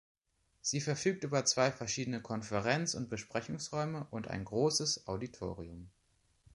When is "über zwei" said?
1.23-1.71